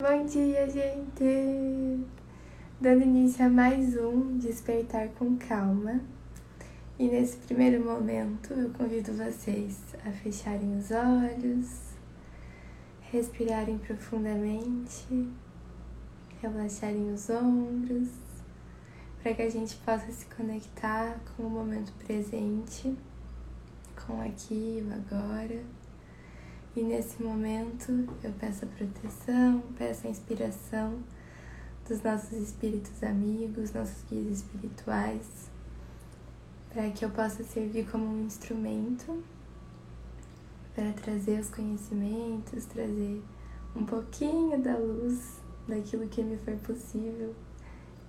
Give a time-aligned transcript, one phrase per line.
[0.00, 2.06] Bom dia, gente!
[2.80, 6.00] Dando início a mais um Despertar com Calma.
[6.96, 9.76] E nesse primeiro momento eu convido vocês
[10.06, 11.94] a fecharem os olhos,
[13.10, 15.28] respirarem profundamente,
[16.40, 18.08] relaxarem os ombros,
[19.20, 22.96] para que a gente possa se conectar com o momento presente,
[24.06, 25.60] com aqui e agora
[26.76, 27.90] e nesse momento
[28.22, 31.02] eu peço a proteção, peço a inspiração
[31.88, 35.50] dos nossos espíritos amigos, nossos guias espirituais,
[36.70, 39.22] para que eu possa servir como um instrumento
[40.74, 43.22] para trazer os conhecimentos, trazer
[43.74, 47.34] um pouquinho da luz daquilo que me for possível,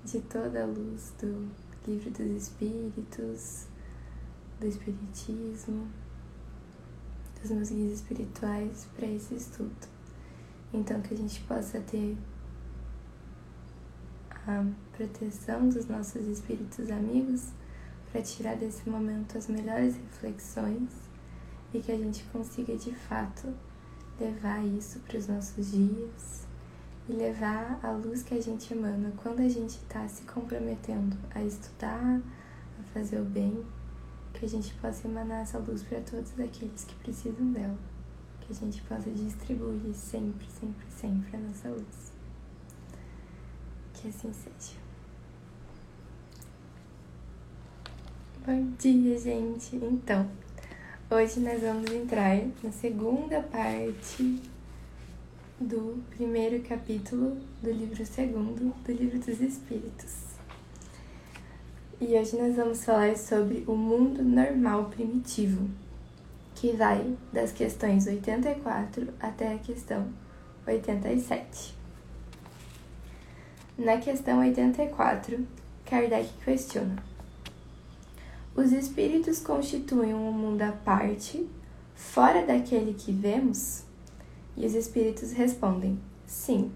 [0.03, 1.49] de toda a luz do
[1.87, 3.67] livro dos espíritos,
[4.59, 5.87] do espiritismo
[7.41, 9.87] dos meus guias espirituais para esse estudo.
[10.73, 12.17] Então, que a gente possa ter
[14.47, 14.65] a
[14.95, 17.49] proteção dos nossos espíritos amigos
[18.11, 20.89] para tirar desse momento as melhores reflexões
[21.73, 23.53] e que a gente consiga de fato
[24.19, 26.47] levar isso para os nossos dias
[27.07, 31.43] e levar a luz que a gente emana quando a gente está se comprometendo a
[31.43, 32.19] estudar,
[32.79, 33.63] a fazer o bem
[34.39, 37.77] que a gente possa emanar essa luz para todos aqueles que precisam dela,
[38.39, 42.13] que a gente possa distribuir sempre, sempre, sempre a nossa luz.
[43.93, 44.79] Que assim seja.
[48.45, 49.75] Bom dia, gente!
[49.75, 50.31] Então,
[51.11, 54.41] hoje nós vamos entrar na segunda parte
[55.59, 60.28] do primeiro capítulo do livro segundo do Livro dos Espíritos
[62.01, 65.69] e hoje nós vamos falar sobre o mundo normal primitivo,
[66.55, 70.07] que vai das questões 84 até a questão
[70.65, 71.75] 87.
[73.77, 75.45] Na questão 84,
[75.85, 77.03] Kardec questiona:
[78.55, 81.45] Os espíritos constituem um mundo à parte,
[81.93, 83.83] fora daquele que vemos?
[84.55, 86.71] E os espíritos respondem: Sim,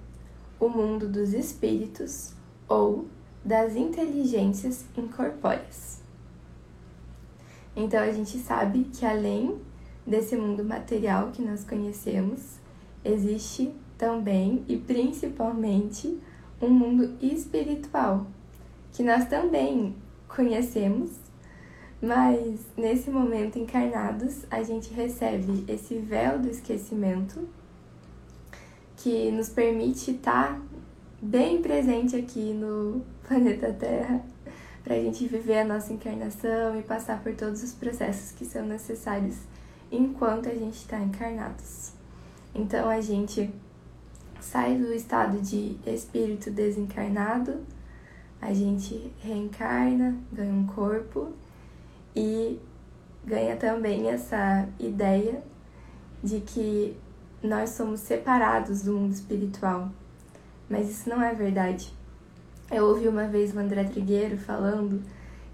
[0.59, 2.33] o mundo dos espíritos
[2.67, 3.05] ou
[3.43, 6.01] das inteligências incorpóreas.
[7.75, 9.59] Então a gente sabe que além
[10.05, 12.59] desse mundo material que nós conhecemos,
[13.03, 16.19] existe também e principalmente
[16.61, 18.27] um mundo espiritual
[18.91, 19.95] que nós também
[20.27, 21.11] conhecemos,
[22.01, 27.47] mas nesse momento encarnados a gente recebe esse véu do esquecimento
[28.97, 30.61] que nos permite estar
[31.21, 33.01] bem presente aqui no
[33.33, 34.21] planeta Terra
[34.83, 38.63] para a gente viver a nossa encarnação e passar por todos os processos que são
[38.65, 39.37] necessários
[39.91, 41.93] enquanto a gente está encarnados.
[42.53, 43.51] Então a gente
[44.39, 47.61] sai do estado de espírito desencarnado,
[48.39, 51.31] a gente reencarna, ganha um corpo
[52.15, 52.59] e
[53.25, 55.41] ganha também essa ideia
[56.21, 56.95] de que
[57.41, 59.89] nós somos separados do mundo espiritual
[60.69, 61.93] mas isso não é verdade.
[62.73, 64.99] Eu ouvi uma vez o André Trigueiro falando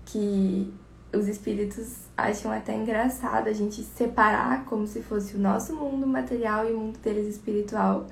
[0.05, 0.73] que
[1.13, 6.69] os espíritos acham até engraçado a gente separar como se fosse o nosso mundo material
[6.69, 8.07] e o mundo deles espiritual,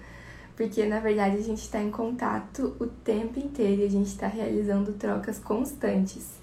[0.57, 4.28] porque na verdade a gente está em contato o tempo inteiro e a gente está
[4.28, 6.34] realizando trocas constantes.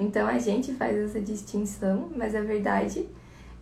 [0.00, 3.06] Então a gente faz essa distinção, mas a verdade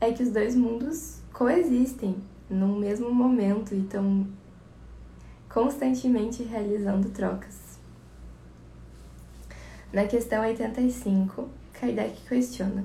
[0.00, 2.14] é que os dois mundos coexistem
[2.48, 4.24] no mesmo momento e estão
[5.48, 7.65] constantemente realizando trocas.
[9.92, 12.84] Na questão 85, Kardec questiona: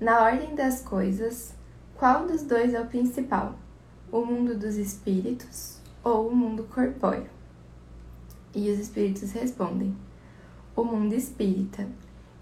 [0.00, 1.52] Na ordem das coisas,
[1.96, 3.56] qual dos dois é o principal?
[4.10, 7.28] O mundo dos espíritos ou o mundo corpóreo?
[8.54, 9.96] E os espíritos respondem:
[10.76, 11.88] O mundo espírita.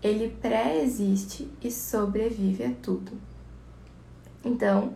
[0.03, 3.13] Ele pré-existe e sobrevive a tudo.
[4.43, 4.95] Então,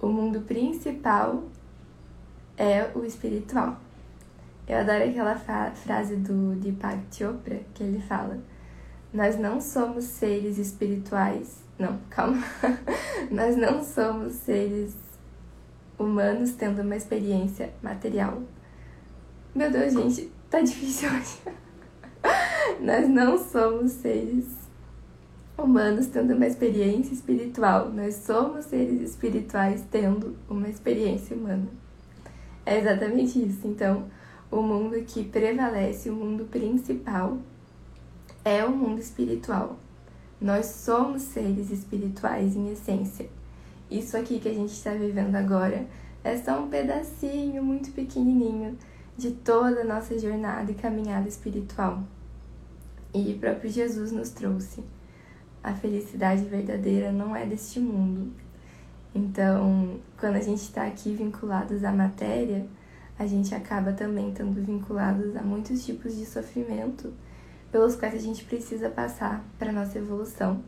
[0.00, 1.44] o mundo principal
[2.56, 3.80] é o espiritual.
[4.66, 8.38] Eu adoro aquela frase do Deepak Chopra que ele fala:
[9.12, 11.62] Nós não somos seres espirituais.
[11.78, 12.42] Não, calma.
[13.30, 14.96] Nós não somos seres
[15.98, 18.42] humanos tendo uma experiência material.
[19.54, 21.38] Meu Deus, gente, tá difícil hoje.
[22.80, 24.46] Nós não somos seres
[25.58, 27.90] humanos tendo uma experiência espiritual.
[27.90, 31.68] Nós somos seres espirituais tendo uma experiência humana.
[32.64, 33.66] É exatamente isso.
[33.66, 34.06] Então,
[34.50, 37.38] o mundo que prevalece, o mundo principal,
[38.44, 39.78] é o mundo espiritual.
[40.40, 43.28] Nós somos seres espirituais em essência.
[43.90, 45.86] Isso aqui que a gente está vivendo agora
[46.22, 48.76] é só um pedacinho muito pequenininho
[49.16, 52.02] de toda a nossa jornada e caminhada espiritual.
[53.14, 54.82] E o próprio Jesus nos trouxe.
[55.62, 58.32] A felicidade verdadeira não é deste mundo.
[59.14, 62.66] Então, quando a gente está aqui vinculados à matéria,
[63.18, 67.12] a gente acaba também estando vinculados a muitos tipos de sofrimento
[67.70, 70.62] pelos quais a gente precisa passar para nossa evolução.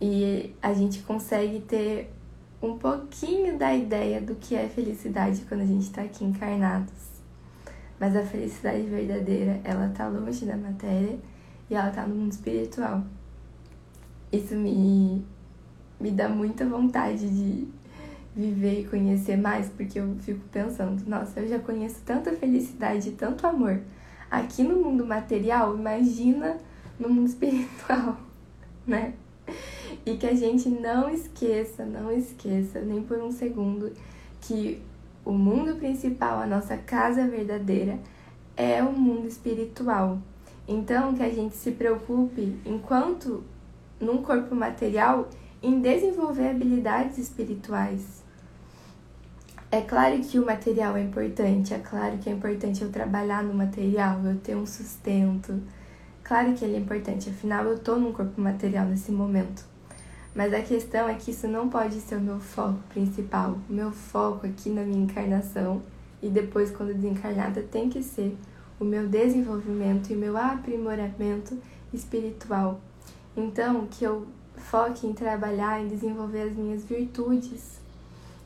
[0.00, 2.12] E a gente consegue ter
[2.60, 7.12] um pouquinho da ideia do que é felicidade quando a gente está aqui encarnados.
[7.98, 11.18] Mas a felicidade verdadeira, ela tá longe da matéria
[11.70, 13.04] e ela tá no mundo espiritual.
[14.32, 15.24] Isso me,
[16.00, 17.68] me dá muita vontade de
[18.34, 23.12] viver e conhecer mais, porque eu fico pensando, nossa, eu já conheço tanta felicidade e
[23.12, 23.80] tanto amor
[24.32, 26.56] aqui no mundo material, imagina
[26.98, 28.16] no mundo espiritual,
[28.86, 29.12] né?
[30.06, 33.92] E que a gente não esqueça, não esqueça nem por um segundo
[34.40, 34.82] que
[35.22, 38.00] o mundo principal, a nossa casa verdadeira,
[38.56, 40.18] é o mundo espiritual.
[40.66, 43.44] Então, que a gente se preocupe, enquanto
[44.00, 45.28] num corpo material,
[45.62, 48.21] em desenvolver habilidades espirituais.
[49.74, 53.54] É claro que o material é importante, é claro que é importante eu trabalhar no
[53.54, 55.62] material, eu ter um sustento.
[56.22, 59.64] Claro que ele é importante, afinal eu tô num corpo material nesse momento.
[60.34, 63.56] Mas a questão é que isso não pode ser o meu foco principal.
[63.66, 65.80] O meu foco aqui na minha encarnação
[66.22, 68.36] e depois, quando desencarnada, tem que ser
[68.78, 71.56] o meu desenvolvimento e meu aprimoramento
[71.94, 72.78] espiritual.
[73.34, 77.80] Então, que eu foque em trabalhar, em desenvolver as minhas virtudes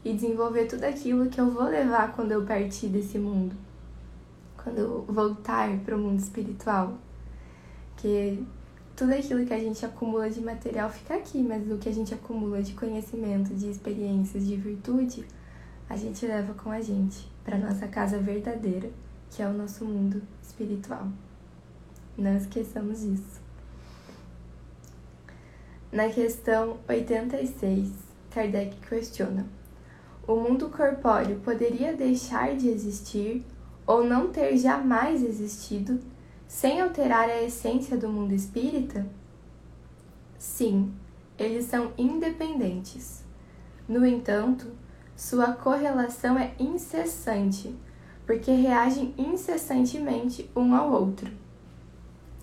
[0.06, 3.56] e desenvolver tudo aquilo que eu vou levar quando eu partir desse mundo,
[4.56, 6.96] quando eu voltar para o mundo espiritual.
[7.96, 8.46] Que
[8.94, 12.14] tudo aquilo que a gente acumula de material fica aqui, mas o que a gente
[12.14, 15.26] acumula de conhecimento, de experiências, de virtude,
[15.90, 18.88] a gente leva com a gente para nossa casa verdadeira,
[19.28, 21.08] que é o nosso mundo espiritual.
[22.16, 23.40] Não esqueçamos disso.
[25.90, 27.90] Na questão 86,
[28.30, 29.44] Kardec questiona:
[30.26, 33.44] O mundo corpóreo poderia deixar de existir
[33.87, 36.00] ou não ter jamais existido
[36.49, 39.06] sem alterar a essência do mundo espírita?
[40.37, 40.93] Sim,
[41.38, 43.25] eles são independentes.
[43.88, 44.67] No entanto,
[45.14, 47.73] sua correlação é incessante,
[48.26, 51.31] porque reagem incessantemente um ao outro.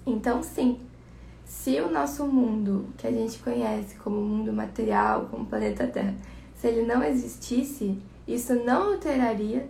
[0.05, 0.79] Então, sim,
[1.43, 6.15] se o nosso mundo, que a gente conhece como mundo material, como planeta Terra,
[6.63, 9.67] se ele não existisse, isso não alteraria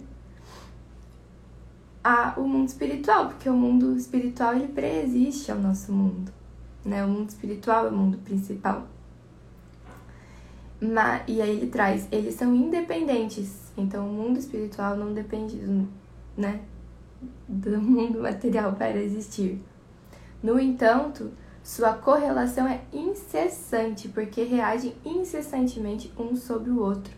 [2.03, 6.31] a, o mundo espiritual, porque o mundo espiritual ele preexiste ao nosso mundo,
[6.85, 7.03] né?
[7.03, 8.85] O mundo espiritual é o mundo principal.
[10.79, 15.87] Mas, e aí ele traz, eles são independentes, então o mundo espiritual não depende do,
[16.37, 16.59] né,
[17.47, 19.59] do mundo material para existir.
[20.43, 21.31] No entanto,
[21.63, 27.13] sua correlação é incessante, porque reagem incessantemente um sobre o outro,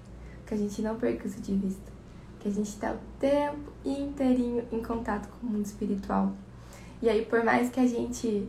[0.46, 1.96] que a gente não perca isso de vista
[2.46, 6.32] que a gente está o tempo inteirinho em contato com o mundo espiritual.
[7.02, 8.48] E aí, por mais que a gente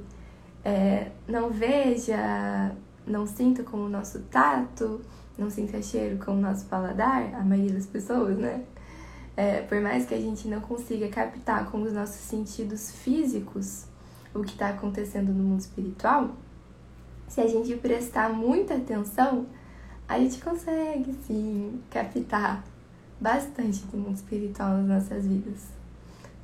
[0.63, 2.77] é, não veja,
[3.07, 5.01] não sinta com o nosso tato,
[5.39, 8.65] não sinta cheiro com o nosso paladar, a maioria das pessoas, né?
[9.35, 13.87] É, por mais que a gente não consiga captar com os nossos sentidos físicos
[14.41, 16.37] o que está acontecendo no mundo espiritual,
[17.29, 19.47] se a gente prestar muita atenção,
[20.09, 22.65] a gente consegue sim captar
[23.21, 25.67] bastante do mundo espiritual nas nossas vidas.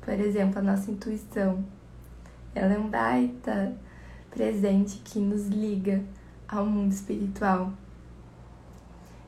[0.01, 1.63] Por exemplo, a nossa intuição.
[2.53, 3.75] Ela é um baita
[4.29, 6.03] presente que nos liga
[6.47, 7.71] ao mundo espiritual.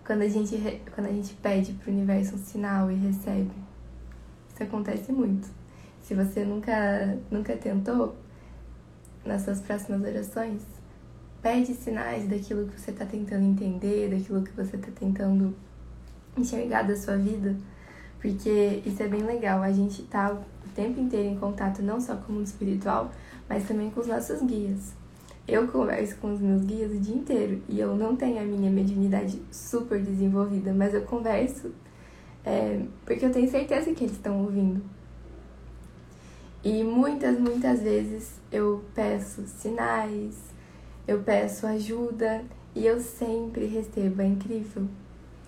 [0.05, 0.55] Quando a gente,
[0.93, 3.51] quando a gente pede para o universo um sinal e recebe,
[4.53, 5.47] isso acontece muito.
[6.03, 8.15] Se você nunca, nunca tentou,
[9.25, 10.61] nas suas próximas orações,
[11.41, 15.55] pede sinais daquilo que você está tentando entender, daquilo que você está tentando
[16.37, 17.55] enxergar da sua vida,
[18.19, 19.61] porque isso é bem legal.
[19.61, 23.11] A gente tá o tempo inteiro em contato não só com o mundo espiritual,
[23.47, 24.93] mas também com os nossos guias.
[25.47, 28.71] Eu converso com os meus guias o dia inteiro e eu não tenho a minha
[28.71, 31.71] mediunidade super desenvolvida, mas eu converso
[32.43, 34.81] é, porque eu tenho certeza que eles estão ouvindo.
[36.65, 40.35] E muitas, muitas vezes eu peço sinais,
[41.07, 42.43] eu peço ajuda
[42.73, 44.23] e eu sempre recebo.
[44.23, 44.87] É incrível,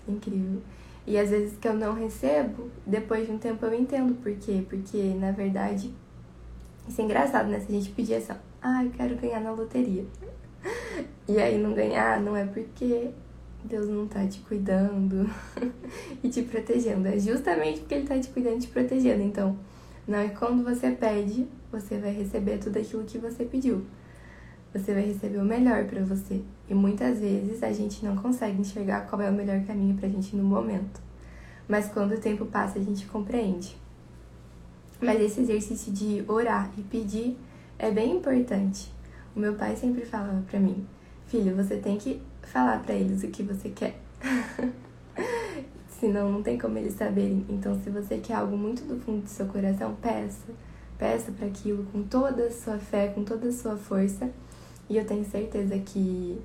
[0.06, 0.62] incrível.
[1.04, 4.64] E às vezes que eu não recebo, depois de um tempo eu entendo por quê.
[4.70, 5.92] Porque, na verdade,
[6.86, 7.58] isso é engraçado, né?
[7.58, 10.04] Se a gente pedir assim, ah, eu quero ganhar na loteria.
[11.26, 13.10] E aí não ganhar, não é porque
[13.64, 15.28] Deus não tá te cuidando
[16.22, 17.08] e te protegendo.
[17.08, 19.22] É justamente porque Ele tá te cuidando e te protegendo.
[19.22, 19.58] Então,
[20.08, 23.84] não é quando você pede, você vai receber tudo aquilo que você pediu.
[24.72, 26.40] Você vai receber o melhor para você.
[26.66, 30.34] E muitas vezes a gente não consegue enxergar qual é o melhor caminho pra gente
[30.34, 30.98] no momento.
[31.68, 33.76] Mas quando o tempo passa, a gente compreende.
[34.98, 37.36] Mas esse exercício de orar e pedir
[37.78, 38.90] é bem importante.
[39.36, 40.86] O meu pai sempre falava para mim:
[41.26, 44.00] "Filho, você tem que falar para eles o que você quer".
[45.98, 47.44] Senão não tem como eles saberem.
[47.48, 50.46] Então, se você quer algo muito do fundo do seu coração, peça.
[50.96, 54.30] Peça para aquilo com toda a sua fé, com toda a sua força.
[54.88, 56.40] E eu tenho certeza que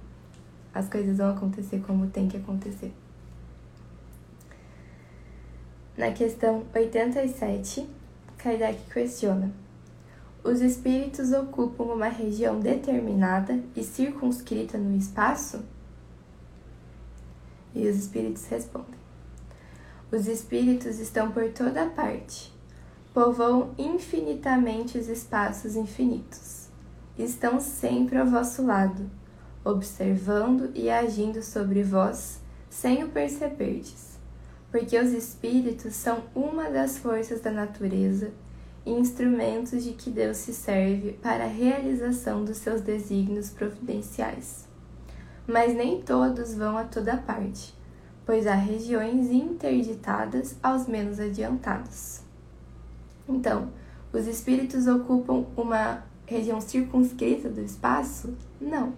[0.74, 2.92] as coisas vão acontecer como tem que acontecer.
[5.96, 7.88] Na questão 87,
[8.38, 9.52] Kardec questiona:
[10.44, 15.64] Os espíritos ocupam uma região determinada e circunscrita no espaço?
[17.76, 19.03] E os espíritos respondem:
[20.14, 22.54] Os espíritos estão por toda parte,
[23.16, 26.68] povoam infinitamente os espaços infinitos,
[27.18, 29.10] estão sempre ao vosso lado,
[29.66, 32.40] observando e agindo sobre vós
[32.70, 34.20] sem o perceberdes.
[34.70, 38.30] Porque os espíritos são uma das forças da natureza
[38.86, 44.68] e instrumentos de que Deus se serve para a realização dos seus desígnios providenciais.
[45.48, 47.74] Mas nem todos vão a toda parte,
[48.26, 52.22] pois há regiões interditadas aos menos adiantados.
[53.28, 53.70] Então,
[54.12, 58.34] os espíritos ocupam uma região circunscrita do espaço?
[58.60, 58.94] Não.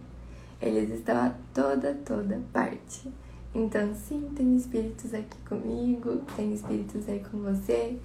[0.62, 3.12] Eles estão a toda, toda parte.
[3.54, 7.98] Então, sim, tem espíritos aqui comigo, tem espíritos aí com você.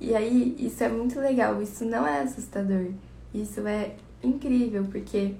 [0.00, 2.88] E aí, isso é muito legal, isso não é assustador.
[3.32, 5.34] Isso é incrível, porque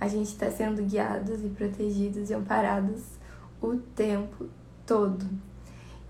[0.00, 3.02] a gente está sendo guiados e protegidos e amparados
[3.60, 4.46] o tempo
[4.86, 5.26] todo.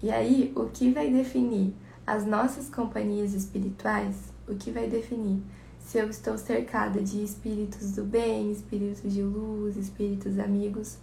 [0.02, 1.74] E aí, o que vai definir
[2.06, 4.14] as nossas companhias espirituais,
[4.46, 5.42] o que vai definir
[5.80, 10.98] se eu estou cercada de espíritos do bem, espíritos de luz, espíritos amigos,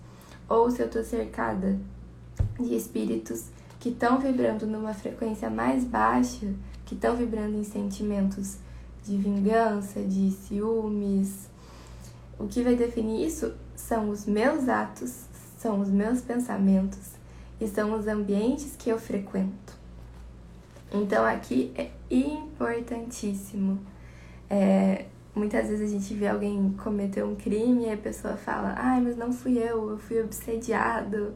[0.48, 1.80] ou se eu estou cercada
[2.60, 3.46] de espíritos
[3.80, 6.54] que estão vibrando numa frequência mais baixa,
[6.86, 8.58] que estão vibrando em sentimentos
[9.06, 11.50] de vingança, de ciúmes.
[12.38, 15.26] O que vai definir isso são os meus atos,
[15.58, 17.23] são os meus pensamentos
[17.60, 19.74] e são os ambientes que eu frequento.
[20.92, 23.80] Então aqui é importantíssimo.
[24.50, 29.02] É, muitas vezes a gente vê alguém cometer um crime e a pessoa fala: ai,
[29.02, 31.34] mas não fui eu, eu fui obsediado,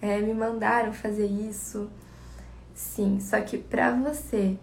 [0.00, 1.90] é, me mandaram fazer isso.
[2.74, 4.56] Sim, só que para você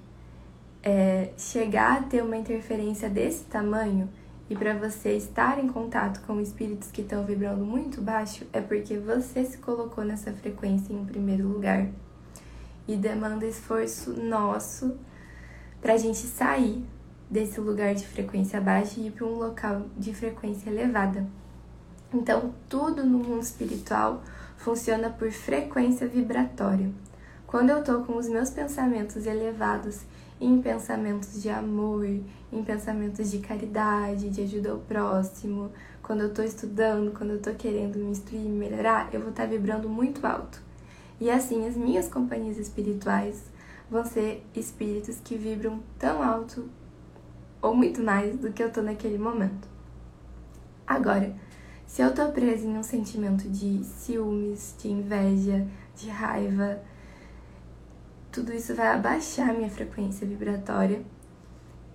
[0.82, 4.10] é, chegar a ter uma interferência desse tamanho
[4.50, 8.98] e para você estar em contato com espíritos que estão vibrando muito baixo, é porque
[8.98, 11.88] você se colocou nessa frequência em primeiro lugar.
[12.88, 14.98] E demanda esforço nosso
[15.79, 16.84] para a gente sair
[17.29, 21.27] desse lugar de frequência baixa e ir para um local de frequência elevada.
[22.12, 24.24] Então, tudo no mundo espiritual
[24.58, 26.91] funciona por frequência vibratória.
[27.46, 30.01] Quando eu estou com os meus pensamentos elevados
[30.39, 36.46] em pensamentos de amor, em pensamentos de caridade, de ajuda ao próximo, quando eu estou
[36.46, 40.62] estudando, quando eu estou querendo me instruir melhorar, eu vou estar tá vibrando muito alto.
[41.19, 43.43] E assim, as minhas companhias espirituais
[43.91, 46.69] vão ser espíritos que vibram tão alto
[47.62, 49.67] ou muito mais do que eu estou naquele momento.
[50.88, 51.36] Agora,
[51.86, 56.81] se eu tô presa em um sentimento de ciúmes, de inveja, de raiva,
[58.39, 61.01] tudo isso vai abaixar minha frequência vibratória.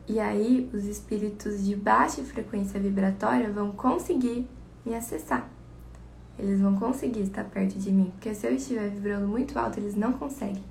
[0.06, 4.46] E aí os espíritos de baixa frequência vibratória vão conseguir
[4.84, 5.48] me acessar.
[6.38, 9.94] Eles vão conseguir estar perto de mim, porque se eu estiver vibrando muito alto, eles
[9.94, 10.62] não conseguem.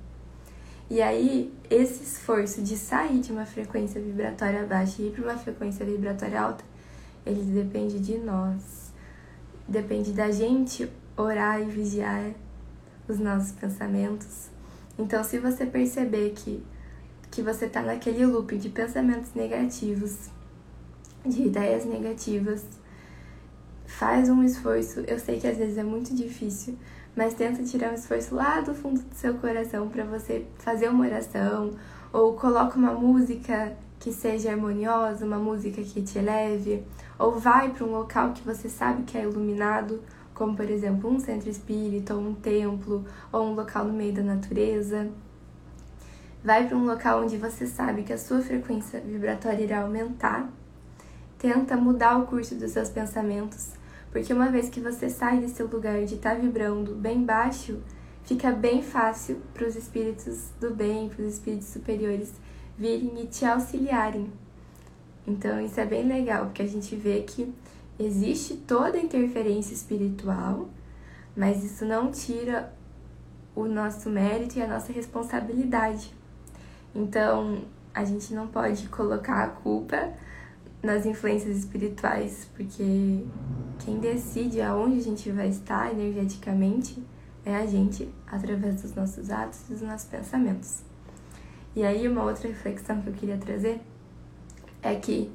[0.88, 5.36] E aí, esse esforço de sair de uma frequência vibratória baixa e ir para uma
[5.36, 6.64] frequência vibratória alta,
[7.26, 8.84] ele depende de nós
[9.66, 12.32] Depende da gente orar e vigiar
[13.08, 14.53] os nossos pensamentos.
[14.98, 16.62] Então, se você perceber que,
[17.30, 20.30] que você está naquele loop de pensamentos negativos,
[21.24, 22.64] de ideias negativas,
[23.86, 25.00] faz um esforço.
[25.00, 26.76] Eu sei que às vezes é muito difícil,
[27.16, 31.04] mas tenta tirar um esforço lá do fundo do seu coração para você fazer uma
[31.04, 31.72] oração
[32.12, 36.84] ou coloca uma música que seja harmoniosa, uma música que te eleve,
[37.18, 40.00] ou vai para um local que você sabe que é iluminado,
[40.34, 44.22] como por exemplo um centro espírita, ou um templo, ou um local no meio da
[44.22, 45.08] natureza.
[46.42, 50.50] Vai para um local onde você sabe que a sua frequência vibratória irá aumentar.
[51.38, 53.72] Tenta mudar o curso dos seus pensamentos,
[54.10, 57.80] Porque uma vez que você sai desse lugar de estar tá vibrando bem baixo,
[58.22, 62.32] fica bem fácil para os espíritos do bem, para os espíritos superiores
[62.78, 64.30] virem e te auxiliarem.
[65.26, 67.52] Então isso é bem legal, porque a gente vê que
[67.98, 70.68] existe toda interferência espiritual,
[71.36, 72.72] mas isso não tira
[73.54, 76.12] o nosso mérito e a nossa responsabilidade.
[76.94, 80.12] Então, a gente não pode colocar a culpa
[80.82, 83.24] nas influências espirituais, porque
[83.78, 87.02] quem decide aonde a gente vai estar energeticamente
[87.44, 90.82] é a gente, através dos nossos atos e dos nossos pensamentos.
[91.76, 93.80] E aí, uma outra reflexão que eu queria trazer
[94.82, 95.30] é que,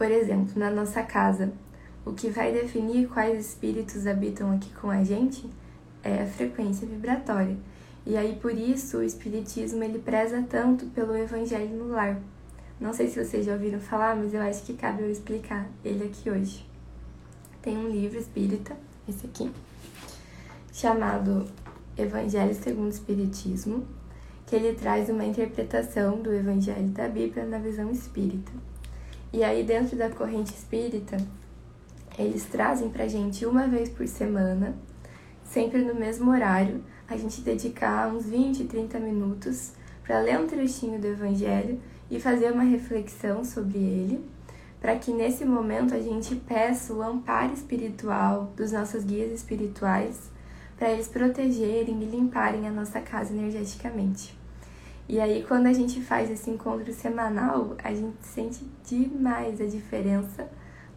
[0.00, 1.52] por exemplo, na nossa casa,
[2.06, 5.44] o que vai definir quais espíritos habitam aqui com a gente
[6.02, 7.54] é a frequência vibratória.
[8.06, 12.18] E aí, por isso, o Espiritismo ele preza tanto pelo Evangelho no lar.
[12.80, 16.04] Não sei se vocês já ouviram falar, mas eu acho que cabe eu explicar ele
[16.04, 16.64] aqui hoje.
[17.60, 18.74] Tem um livro espírita,
[19.06, 19.50] esse aqui,
[20.72, 21.44] chamado
[21.98, 23.86] Evangelho segundo o Espiritismo,
[24.46, 28.50] que ele traz uma interpretação do Evangelho da Bíblia na visão espírita.
[29.32, 31.16] E aí, dentro da corrente espírita,
[32.18, 34.74] eles trazem pra gente uma vez por semana,
[35.44, 39.72] sempre no mesmo horário, a gente dedicar uns 20, 30 minutos
[40.02, 44.24] para ler um trechinho do Evangelho e fazer uma reflexão sobre ele,
[44.80, 50.28] para que nesse momento a gente peça o amparo espiritual dos nossos guias espirituais,
[50.76, 54.39] para eles protegerem e limparem a nossa casa energeticamente.
[55.12, 60.48] E aí, quando a gente faz esse encontro semanal, a gente sente demais a diferença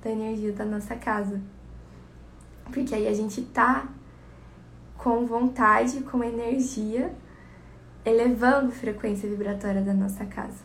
[0.04, 1.42] da energia da nossa casa.
[2.72, 3.88] Porque aí a gente tá
[5.00, 7.12] com vontade, com energia,
[8.06, 10.62] elevando a frequência vibratória da nossa casa.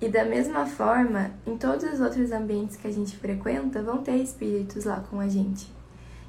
[0.00, 4.14] E da mesma forma, em todos os outros ambientes que a gente frequenta, vão ter
[4.14, 5.66] espíritos lá com a gente.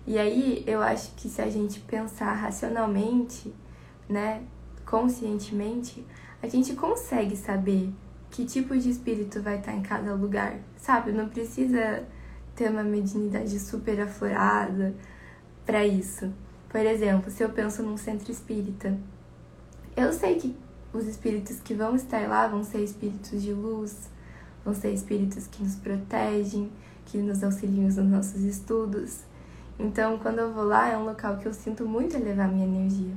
[0.08, 3.54] E aí eu acho que se a gente pensar racionalmente,
[4.10, 4.42] né,
[4.84, 6.04] conscientemente,
[6.42, 7.94] a gente consegue saber
[8.30, 11.12] que tipo de espírito vai estar em cada lugar, sabe?
[11.12, 12.04] Não precisa
[12.56, 14.96] ter uma mediunidade super aflorada
[15.66, 16.32] para isso.
[16.70, 18.98] Por exemplo, se eu penso num centro espírita,
[19.96, 20.56] eu sei que
[20.94, 24.10] os espíritos que vão estar lá vão ser espíritos de luz,
[24.64, 26.72] vão ser espíritos que nos protegem,
[27.06, 29.20] que nos auxiliam nos nossos estudos.
[29.78, 33.14] Então, quando eu vou lá, é um local que eu sinto muito elevar minha energia.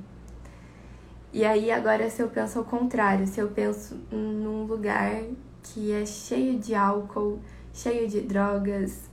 [1.34, 5.20] E aí, agora, se eu penso ao contrário, se eu penso num lugar
[5.64, 7.40] que é cheio de álcool,
[7.72, 9.10] cheio de drogas,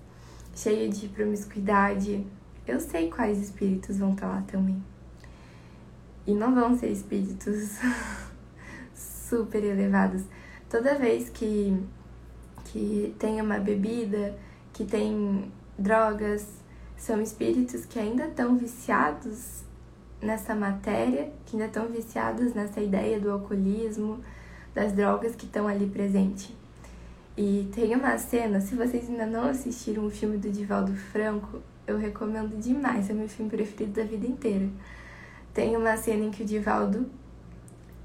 [0.56, 2.24] cheio de promiscuidade,
[2.68, 4.84] eu sei quais espíritos vão estar lá também.
[6.28, 7.80] E não vão ser espíritos
[8.94, 10.22] super elevados.
[10.70, 11.76] Toda vez que,
[12.66, 14.38] que tem uma bebida,
[14.72, 16.46] que tem drogas,
[16.96, 19.71] são espíritos que ainda estão viciados
[20.22, 24.20] nessa matéria, que ainda estão viciados nessa ideia do alcoolismo,
[24.74, 26.56] das drogas que estão ali presente.
[27.36, 31.98] E tem uma cena, se vocês ainda não assistiram o filme do Divaldo Franco, eu
[31.98, 34.70] recomendo demais, é meu filme preferido da vida inteira.
[35.54, 37.10] Tem uma cena em que o Divaldo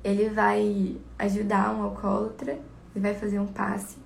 [0.02, 2.52] ele vai ajudar um alcoólatra,
[2.94, 3.96] ele vai fazer um passe.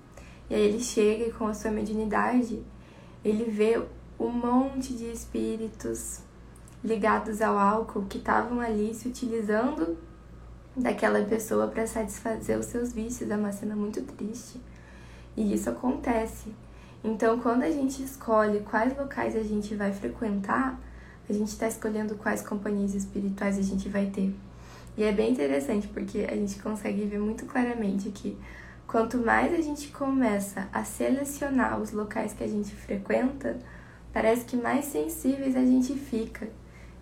[0.49, 2.61] E aí ele chega e com a sua mediunidade,
[3.23, 3.81] ele vê
[4.19, 6.21] um monte de espíritos
[6.83, 9.97] ligados ao álcool que estavam ali se utilizando
[10.75, 13.29] daquela pessoa para satisfazer os seus vícios.
[13.29, 14.59] É uma cena muito triste.
[15.35, 16.53] E isso acontece.
[17.03, 20.79] Então, quando a gente escolhe quais locais a gente vai frequentar,
[21.29, 24.35] a gente está escolhendo quais companhias espirituais a gente vai ter.
[24.97, 28.37] E é bem interessante porque a gente consegue ver muito claramente que
[28.85, 33.57] quanto mais a gente começa a selecionar os locais que a gente frequenta,
[34.11, 36.49] parece que mais sensíveis a gente fica.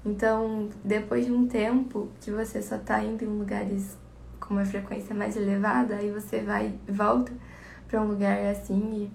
[0.05, 3.97] Então, depois de um tempo que você só está indo em lugares
[4.39, 7.33] com uma frequência mais elevada, aí você vai volta
[7.87, 9.09] para um lugar assim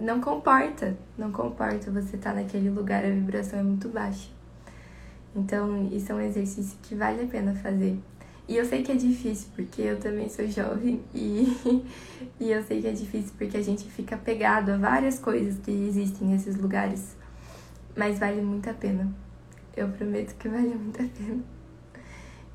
[0.00, 4.30] e não comporta, não comporta você estar tá naquele lugar, a vibração é muito baixa.
[5.36, 7.98] Então, isso é um exercício que vale a pena fazer.
[8.46, 11.84] E eu sei que é difícil, porque eu também sou jovem e,
[12.38, 15.70] e eu sei que é difícil porque a gente fica pegado a várias coisas que
[15.70, 17.16] existem nesses lugares.
[17.96, 19.23] Mas vale muito a pena.
[19.76, 21.42] Eu prometo que vale muito a pena.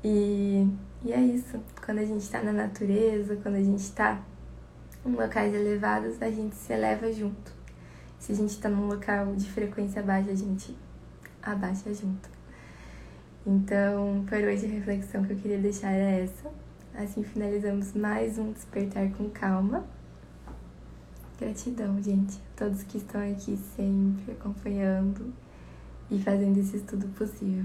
[0.02, 0.66] E,
[1.04, 1.60] e é isso.
[1.84, 4.22] Quando a gente está na natureza, quando a gente está
[5.04, 7.52] em locais elevados, a gente se eleva junto.
[8.18, 10.76] Se a gente está num local de frequência baixa, a gente
[11.42, 12.28] abaixa junto.
[13.46, 16.50] Então, por hoje a reflexão que eu queria deixar é essa.
[16.94, 19.84] Assim finalizamos mais um Despertar com Calma.
[21.38, 25.32] Gratidão, gente, a todos que estão aqui sempre acompanhando
[26.10, 27.64] e fazendo esse estudo possível.